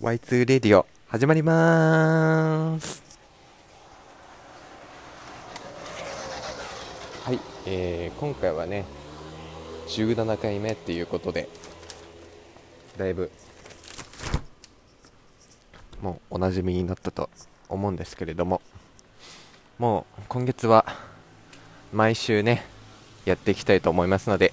[0.00, 3.02] Y2 レディオ始まりまーす。
[7.24, 8.84] はい、えー、今回はね
[9.88, 11.48] 17回目っていうことで
[12.98, 13.30] だいぶ
[16.02, 17.30] もうおなじみになったと
[17.70, 18.60] 思うんですけれども
[19.78, 20.84] もう今月は
[21.94, 22.66] 毎週ね
[23.24, 24.52] やっていきたいと思いますので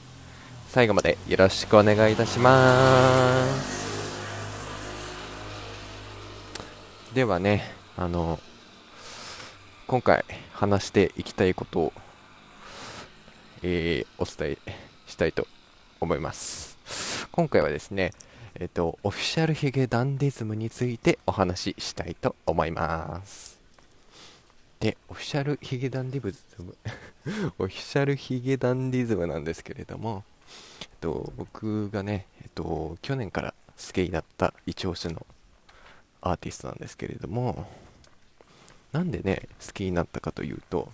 [0.69, 3.82] 最後までよろしくお願いいたします。
[7.13, 7.61] ではね
[7.95, 8.39] あの
[9.85, 11.93] 今回話していきたいことを、
[13.61, 14.71] えー、お伝え
[15.05, 15.45] したいと
[16.01, 16.79] 思います。
[17.31, 18.13] 今回はですね
[18.55, 23.59] えっ、とオフィシャルヒゲダンディズムについてお話ししたいと思います。
[24.79, 26.75] でオフィシャルヒゲダンディズム
[27.59, 30.23] オフィシャルヒゲダンディズムなんですけれども、
[30.81, 35.27] えっと、僕がね、えっと、去年から好きになった一押しの
[36.23, 37.67] アーティストなんですけれども
[38.93, 40.89] なんでね好きになったかというと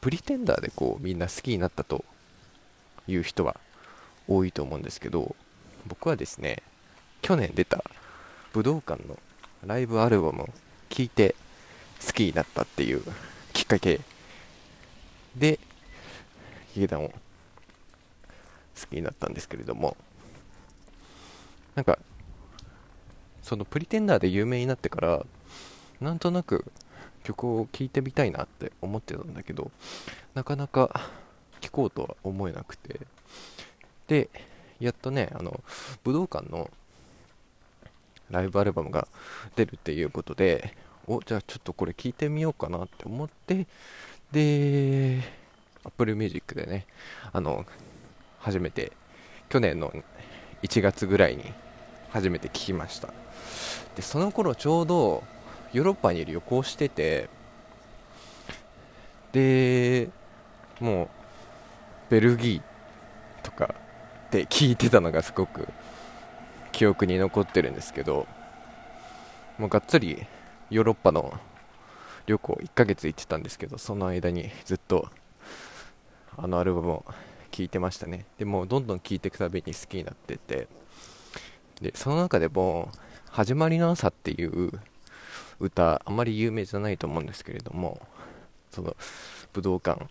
[0.00, 2.04] プリテンダーでこうみんな好きになったと
[3.08, 3.56] いう人は
[4.28, 5.34] 多いと思うんですけど
[5.86, 6.62] 僕はですね
[7.20, 7.82] 去年出た
[8.52, 9.18] 武道館の
[9.66, 10.48] ライブアルバムを
[10.88, 11.34] 聴いて
[12.06, 13.02] 好きになったっていう
[13.52, 14.00] きっかけ
[15.36, 15.58] で
[16.72, 17.16] ヒゲダンを好
[18.88, 19.96] きになったんですけれども
[21.74, 21.98] なんか
[23.48, 25.24] そのプリテンダーで有名になってから
[26.02, 26.66] なんとなく
[27.24, 29.70] 曲を聴いてみたいなって思ってたんだけど
[30.34, 31.00] なかなか
[31.62, 33.00] 聴こうとは思えなくて。
[34.06, 34.30] で
[34.80, 35.62] やっとねあの
[36.04, 36.70] 武道館の
[38.30, 39.06] ライブアルバムが
[39.56, 40.74] 出るっていうことで
[41.06, 43.66] おじゃあちょっとこれ聴いてみようかなって思って
[44.32, 45.22] で
[45.84, 46.86] Apple Music でね
[47.32, 47.66] あの
[48.38, 48.92] 初めて
[49.48, 49.92] 去年の
[50.62, 51.44] 1月ぐらいに
[52.10, 53.12] 初めて聴きました。
[53.96, 55.24] でその頃ちょうど
[55.72, 57.28] ヨーロッパに旅行してて
[59.32, 60.08] で
[60.80, 61.08] もう
[62.10, 63.74] ベルギーとか
[64.30, 65.68] で聞いてたのがすごく
[66.72, 68.26] 記憶に残ってるんですけど
[69.58, 70.26] もうがっつり
[70.70, 71.34] ヨーロッパの
[72.26, 75.08] 旅行1ヶ月行ってたんですけどその間にずっと
[76.36, 77.04] あのアルバムを
[77.50, 78.26] 聴いてましたね。
[78.38, 80.68] でもどんどん聴いていくたびに好きになってて。
[81.80, 82.90] でその中でも
[83.30, 84.72] 「始まりの朝」っていう
[85.60, 88.00] 歌あまり有名じゃないと思うんですけれども
[88.70, 88.96] その
[89.52, 90.06] 武道館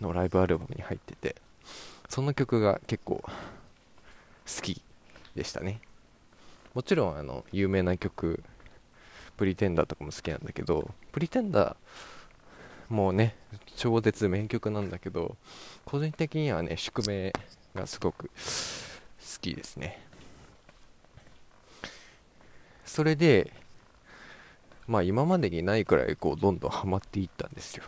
[0.00, 1.36] のライブアルバムに入ってて
[2.08, 4.82] その曲が結構好き
[5.34, 5.80] でしたね。
[6.74, 8.42] もちろんあの有名な曲
[9.36, 13.36] プリテンダーとかも好きなんだけどプリテンダーもうね
[13.76, 15.36] 超絶名曲なんだけど
[15.84, 17.32] 個人的にはね宿命
[17.74, 18.32] がすごく好
[19.40, 20.09] きですね。
[22.90, 23.52] それで
[24.88, 27.84] まあ今までにないくらいこうどんどんハマっていったんですよ。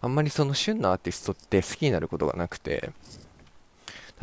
[0.00, 2.90] あんまりその旬なアーティストって好きになることがなくて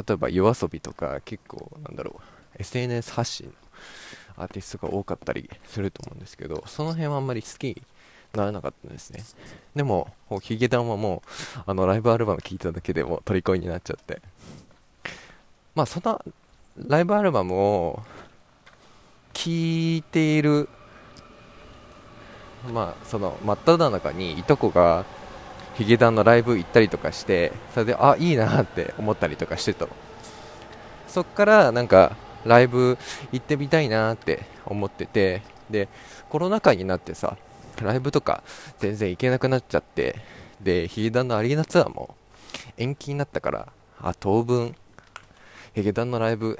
[0.05, 2.21] 例えば yoasobi とか結構なんだろう
[2.59, 7.81] SNS 発信のアーティストが多かったりすると思うんですけどその辺はあんまり好きに
[8.33, 9.23] ならなかったんですね。
[9.73, 11.23] でもヒゲダンはも
[11.57, 14.21] うあのライブアルバム聴いただけでも虜になっちゃって。
[15.73, 16.23] まあその
[16.77, 18.03] ライブアルバムを
[19.37, 20.67] 聴いている
[22.73, 25.05] まあその真っ只中にいとこが
[25.75, 29.91] ヒゲダンのライブ行ったりとかしてそれであいいなって思ったりとかしてたの。
[31.07, 32.15] そっからなんか
[32.45, 32.97] ライブ
[33.31, 35.87] 行ってみたいなって思っててで
[36.29, 37.37] コロナ禍になってさ
[37.79, 38.43] ライブとか
[38.79, 40.15] 全然行けなくなっちゃって
[40.59, 42.15] でヒゲダンのアリーナツアーも
[42.75, 43.67] 延期になったから
[44.01, 44.75] あ当分
[45.75, 46.57] ヒゲダンのライブ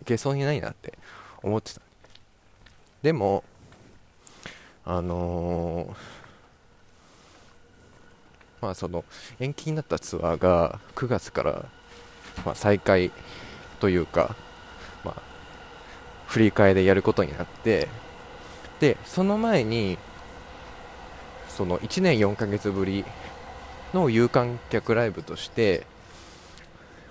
[0.00, 0.98] 行けそうにないなって
[1.42, 1.89] 思ってた。
[3.02, 3.44] でも
[4.84, 5.88] あのー、
[8.62, 9.04] まあその
[9.38, 11.64] 延期になったツアーが9月から
[12.44, 13.10] まあ再開
[13.78, 14.36] というか、
[15.04, 15.22] まあ、
[16.26, 17.88] 振り替えでやることになって
[18.80, 19.98] でその前に
[21.48, 23.04] その1年4ヶ月ぶり
[23.92, 25.86] の有観客ライブとして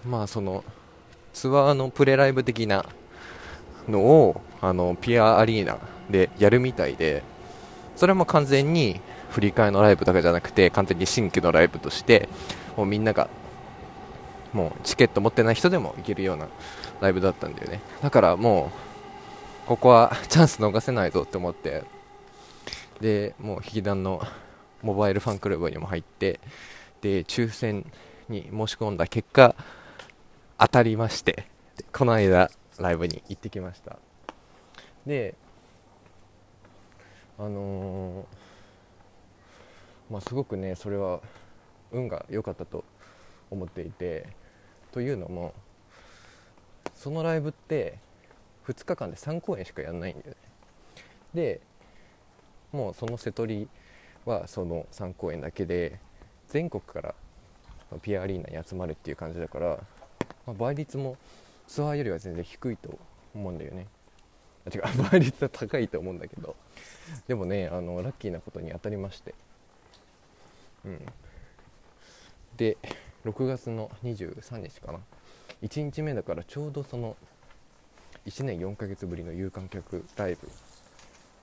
[0.05, 0.63] まあその
[1.33, 2.85] ツアーのプレライブ的な
[3.89, 5.77] のをあのピアアリーナ
[6.09, 7.23] でやるみたいで
[7.95, 8.99] それも完全に
[9.29, 12.29] 振り替えのライブだけじゃなくて完全に新規のライブとして
[12.75, 13.29] もうみんなが
[14.53, 16.47] もうチケット持ってない人でも行けるような
[17.01, 17.81] ライブだったんだよね。
[18.01, 18.71] だからも
[19.65, 21.83] うここはチャンス逃せないぞって思って
[22.99, 24.21] でもう引き団の
[24.81, 26.39] モバイルファンクラブにも入って
[27.01, 27.85] で抽選
[28.29, 29.55] に申し込んだ結果
[30.57, 31.45] 当たりまして
[31.93, 33.97] この間ライブに行ってきました。
[35.05, 35.35] で
[37.37, 41.21] あのー、まあすごくねそれは
[41.91, 42.83] 運が良かったと
[43.49, 44.27] 思っていて
[44.91, 45.53] というのも
[46.95, 47.97] そのライブって
[48.67, 50.35] 2日間で3公演しかやんないんだよね。
[51.33, 51.61] で
[52.71, 53.67] もうその瀬戸り
[54.25, 55.99] はその3公演だけで
[56.49, 57.15] 全国から
[58.01, 59.79] ピアアリーナに集まるっていう感じだから、
[60.45, 61.17] まあ、倍率も
[61.69, 62.97] ツアーよりは全然低いと
[63.35, 63.85] 思うんだよね。
[64.73, 64.81] 違う。
[65.11, 66.55] 倍率は高いと思うんだけど。
[67.27, 69.35] でもねあのラッキーなことに当たりまして。
[70.83, 71.05] うん。
[72.57, 72.75] で
[73.23, 74.99] 6月の23日かな。
[75.61, 77.15] 1日目だからちょうどその
[78.25, 80.49] 1年4ヶ月ぶりの有観客ライブ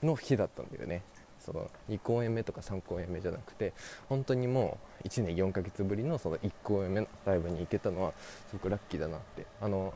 [0.03, 1.03] の日だったんだよね。
[1.39, 3.73] その2公演目とか3公演目じゃなくて
[4.09, 8.13] 本当にもう1年4ヶ月ぶりのその1公演目のライブに行けたのは
[8.51, 9.47] すごくラッキーだなって。
[9.61, 9.95] あの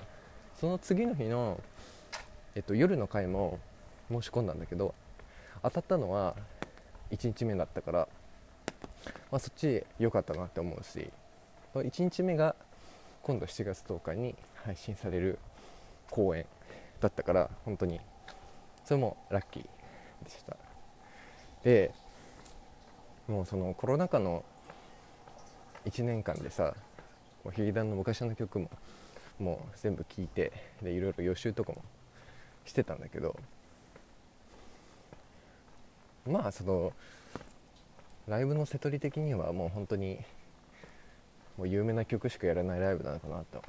[0.61, 1.59] その次の日の、
[2.55, 3.59] えっと、夜の回も
[4.11, 4.95] 申し込んだんだけど
[5.63, 6.37] 当たったのは
[7.11, 8.09] 1日目だったから、
[9.33, 11.11] まあ、そっち良かったなって思うし
[11.73, 12.55] 1日目が
[13.23, 14.35] 今度7月10日に
[14.67, 15.39] 配信される
[16.11, 16.45] 公演
[17.01, 17.99] だったから本当に
[18.85, 19.63] それもラッキー
[20.25, 20.57] でした。
[21.65, 21.95] で
[23.29, 24.45] もうそのコロナ禍の
[25.87, 26.75] 1年間でさ
[27.55, 28.69] ヒゲダンの昔の曲も
[29.41, 30.53] もう全部聴いて
[30.83, 31.83] でいろいろ予習とかも
[32.67, 33.35] してたんだけど
[36.27, 36.93] まあその
[38.29, 40.19] ライブの瀬戸り的にはもう本当に
[41.57, 43.63] もう有名な曲しかやらないライブなのかなと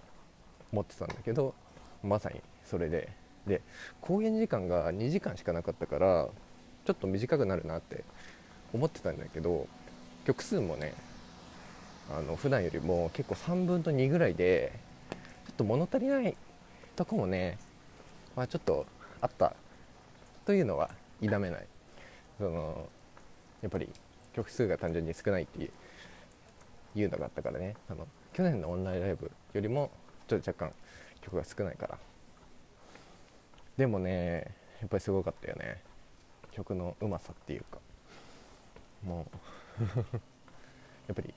[0.72, 1.56] 思ってたんだけど
[2.04, 3.10] まさにそれで。
[3.48, 3.62] で
[4.02, 6.30] 公演時間が2時間しかなかったから
[6.86, 8.04] ちょっと短くなるなって
[8.72, 9.68] 思ってたんだけど
[10.26, 10.94] 曲数もね
[12.10, 16.36] あの普段よりも結構3分の2ぐらいでょっと物足りない
[16.96, 17.58] とこもね、
[18.36, 18.86] まあ、ちょっと
[19.22, 19.56] あった
[20.46, 20.90] というのは
[21.20, 21.68] 否めない。
[22.38, 22.90] その
[23.62, 23.90] やっぱり
[24.34, 25.72] 曲数が単純に少ないっていう
[27.00, 27.76] いうのがあったからね。
[27.90, 29.92] あの去年のオンラインライブよりも
[30.28, 30.74] ちょっと若干
[31.22, 31.98] 曲が少ないから。
[33.78, 35.82] でもねやっぱりすごかったよね。
[36.52, 37.78] 曲のうまさっていうか。
[39.06, 39.28] も
[39.80, 39.84] う
[41.08, 41.34] やっぱり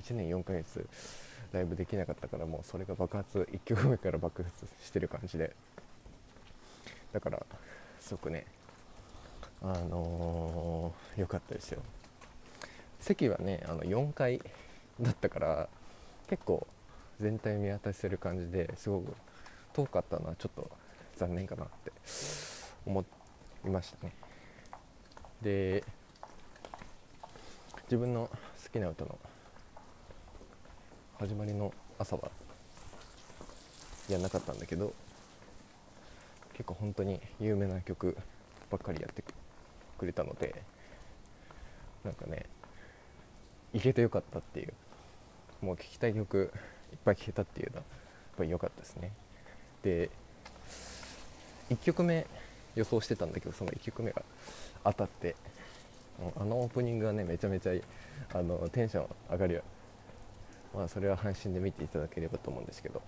[0.00, 0.86] 1年4ヶ月
[1.52, 5.54] ライブできなかったからもうそれが爆発1曲目から爆発してる感じで。
[7.12, 7.44] だから
[8.00, 8.46] すごくね
[9.60, 11.82] あのー、かったですよ。
[13.00, 14.40] 席はねあの4階
[15.00, 15.68] だったから
[16.28, 16.66] 結構
[17.20, 19.14] 全体見渡せる感じですごく
[19.72, 20.70] 遠かったのはちょっと
[21.16, 21.92] 残念かなって
[22.86, 23.04] 思
[23.64, 24.12] いましたね。
[25.42, 25.84] で
[27.84, 29.18] 自分の好きな歌の
[31.22, 32.32] 始まりの朝は
[34.08, 34.92] やんなかったんだけど
[36.54, 38.16] 結構本当に有名な曲
[38.68, 39.22] ばっかりやって
[39.98, 40.64] くれたので
[42.02, 42.46] なんかね
[43.72, 44.72] 行けてよかったっていう
[45.64, 46.50] もう聴きたい曲
[46.92, 49.12] いっぱい聴けたっていうのはやっぱり良かったですね。
[49.84, 50.10] で
[51.70, 52.26] 1曲目
[52.74, 54.24] 予想してたんだけどその1曲目が
[54.82, 55.36] 当たって
[56.36, 57.74] あのオープニングがねめちゃめちゃ
[58.34, 59.62] あのテンション上がるよ。
[60.74, 63.02] まあそれは配信で見ていただければと思うんですけど。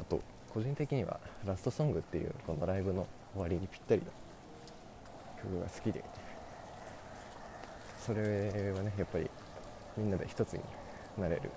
[0.00, 0.20] あと
[0.52, 4.08] 個人的にはラストソングっていうこのライブの終わりにぴったりの
[5.42, 6.02] 曲が好きで。
[8.04, 9.30] それはねやっぱり
[9.96, 10.60] みんなで一つに
[11.16, 11.50] なれる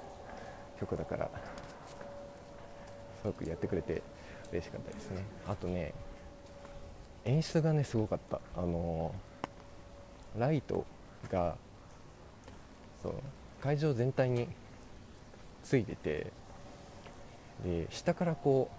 [0.79, 1.29] 曲だから
[3.21, 4.03] すごくやってくれて
[4.51, 5.23] 嬉しかったですね。
[5.47, 5.93] あとね
[7.23, 8.39] 演出がねすごかった。
[8.55, 9.15] あの
[10.37, 10.85] ライト
[11.31, 11.55] が
[13.01, 13.13] そう
[13.65, 14.47] 会場全体に
[15.63, 16.27] ついてて
[17.63, 18.69] で下からこ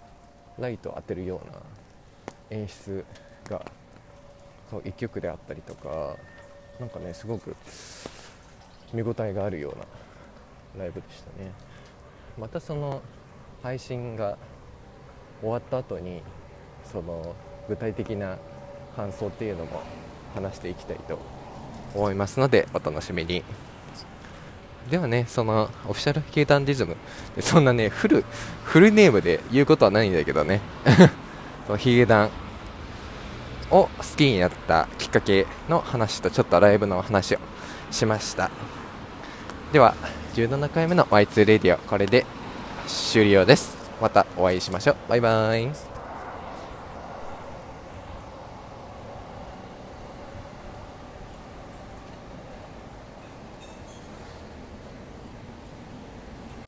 [0.57, 3.05] うライトを当てるような演出
[3.51, 3.67] が
[4.71, 6.15] そう1曲であったりとか
[6.79, 7.57] なんかねすごく
[8.93, 11.51] 見応えがあるようなライブでしたね。
[12.39, 13.03] またその
[13.65, 14.39] 配信が
[15.41, 16.23] 終わった後に
[16.85, 17.35] その
[17.69, 18.39] 具体的な
[18.95, 19.83] 感想っていうのも
[20.33, 21.19] 話していきたいと
[21.93, 23.43] 思いますのでお楽しみに。
[24.91, 26.97] ではねそのオフィシャルヒゲダンディズム。
[27.41, 28.25] そんなねフル
[28.65, 30.61] フルネームで言うことはないんだけどね。
[31.79, 32.31] ヒゲダン。
[33.71, 37.39] を好きになったきっかけの話とちょっとライブの話を
[37.91, 38.51] しました。
[39.73, 39.95] では
[40.35, 42.25] 17回目の Y2 レディオこれで
[42.87, 43.77] 終了です。
[44.01, 44.97] またお会いしましょう。
[45.09, 45.96] バイバーイ。